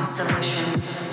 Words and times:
constellations. 0.00 1.09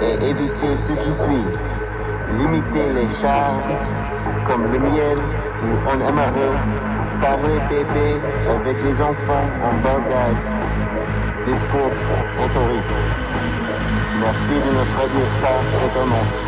Et 0.00 0.24
éviter 0.30 0.76
ce 0.76 0.92
qui 0.92 1.10
suit. 1.10 1.58
Limiter 2.38 2.92
les 2.94 3.08
charmes 3.08 3.62
comme 4.44 4.64
le 4.70 4.78
miel 4.78 5.18
ou 5.62 5.90
un 5.90 6.00
aimerait 6.08 6.58
parler 7.20 7.58
bébé 7.68 8.20
avec 8.48 8.80
des 8.82 9.00
enfants 9.02 9.48
en 9.62 9.82
bas 9.82 10.10
âge. 10.10 11.44
Discours 11.44 11.92
rhétorique. 12.38 12.94
Merci 14.20 14.54
de 14.54 14.70
ne 14.70 14.90
traduire 14.90 15.32
pas 15.42 15.60
cette 15.72 15.96
annonce. 15.96 16.46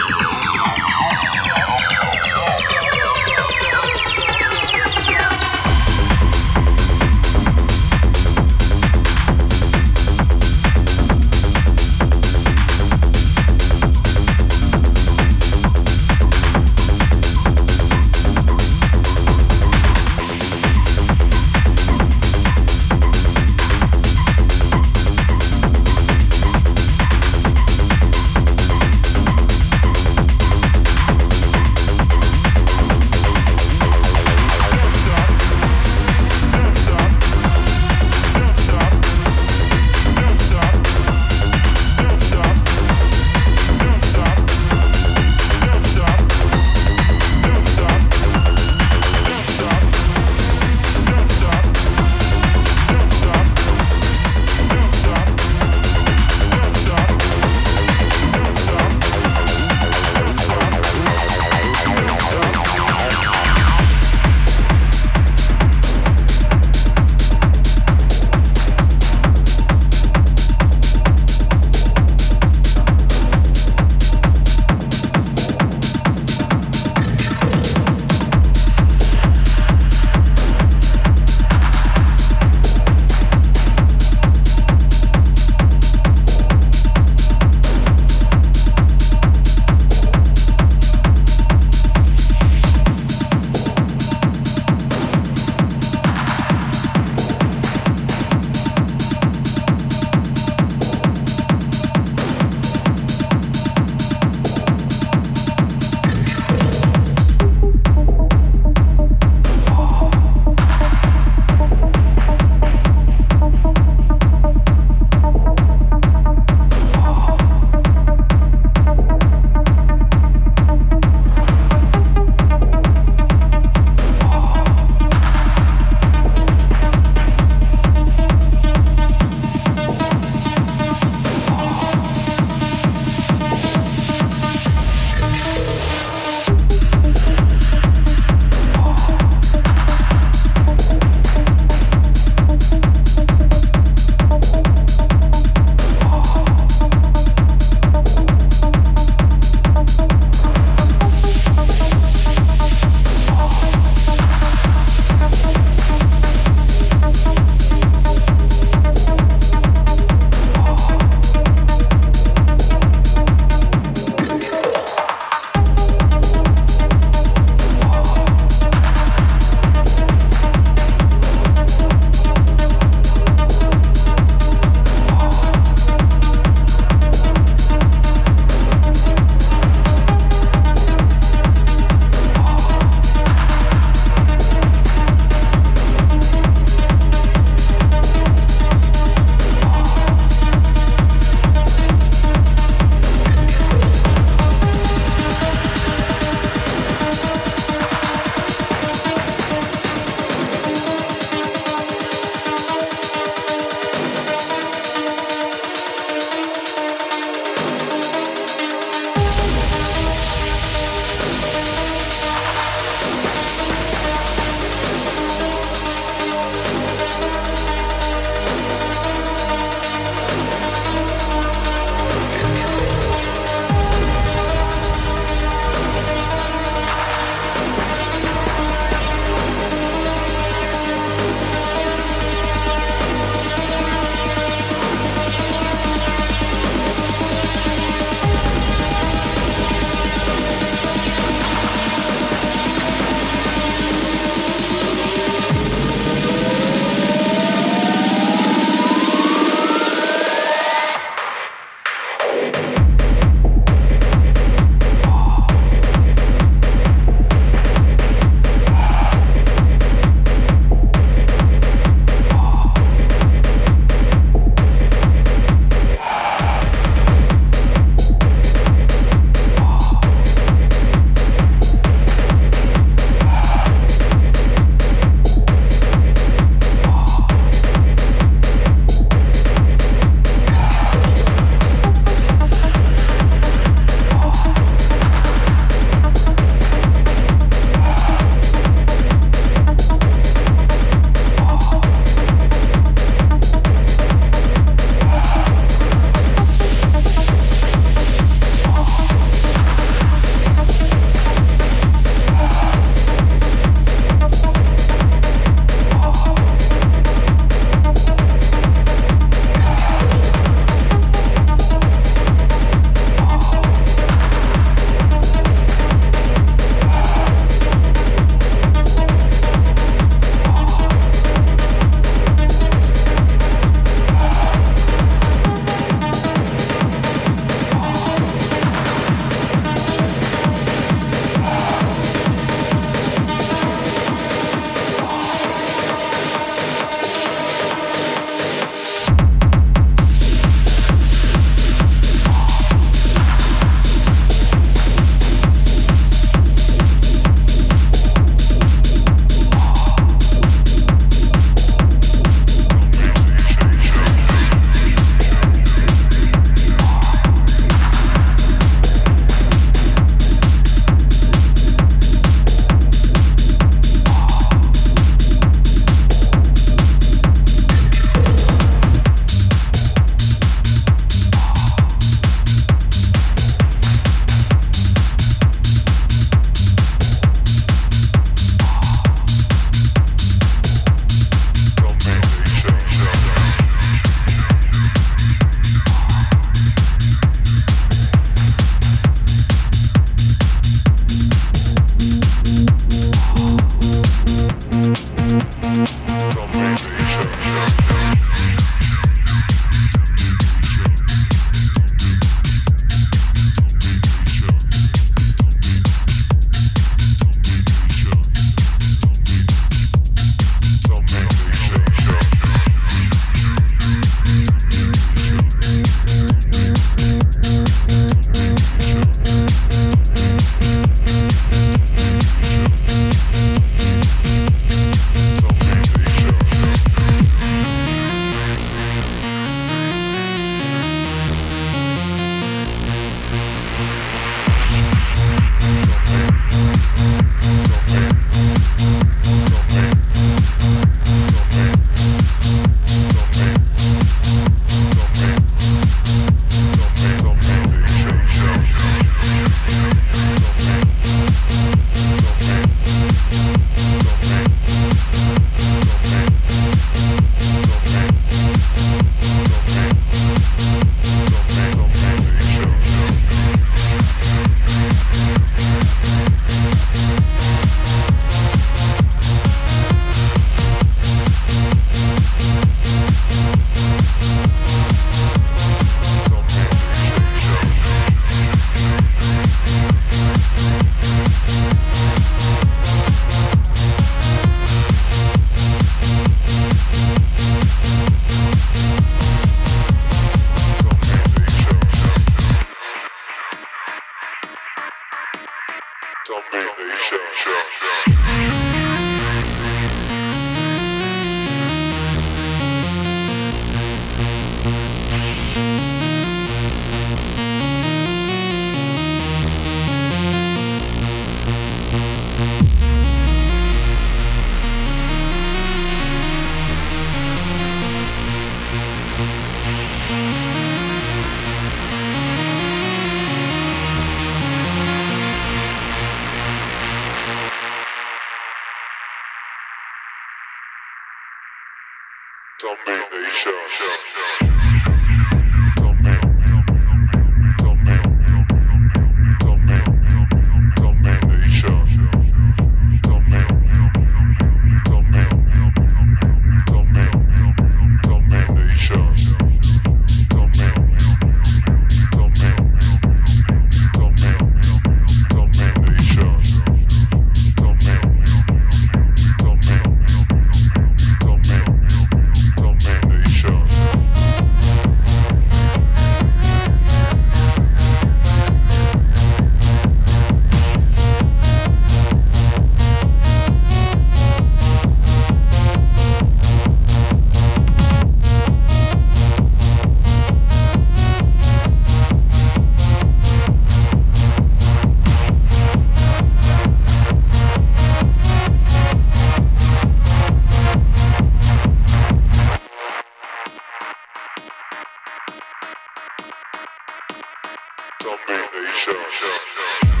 self-meditation. 598.01 600.00